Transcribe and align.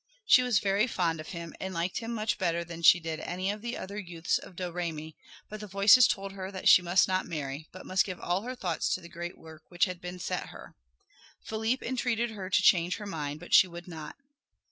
She 0.25 0.41
was 0.41 0.57
very 0.57 0.87
fond 0.87 1.19
of 1.19 1.27
him, 1.27 1.53
and 1.59 1.75
liked 1.75 1.99
him 1.99 2.11
much 2.11 2.39
better 2.39 2.63
than 2.63 2.81
she 2.81 2.99
did 2.99 3.19
any 3.19 3.51
of 3.51 3.61
the 3.61 3.77
other 3.77 3.99
youths 3.99 4.39
of 4.39 4.55
Domremy, 4.55 5.15
but 5.47 5.59
the 5.59 5.67
voices 5.67 6.07
told 6.07 6.31
her 6.31 6.49
that 6.51 6.67
she 6.67 6.81
must 6.81 7.07
not 7.07 7.27
marry, 7.27 7.67
but 7.71 7.85
must 7.85 8.03
give 8.03 8.19
all 8.19 8.41
her 8.41 8.55
thoughts 8.55 8.89
to 8.95 8.99
the 8.99 9.07
great 9.07 9.37
work 9.37 9.61
which 9.69 9.85
had 9.85 10.01
been 10.01 10.17
set 10.17 10.47
her. 10.49 10.75
Philippe 11.43 11.85
entreated 11.85 12.31
her 12.31 12.49
to 12.49 12.63
change 12.63 12.95
her 12.95 13.05
mind, 13.05 13.39
but 13.39 13.53
she 13.53 13.67
would 13.67 13.87
not. 13.87 14.15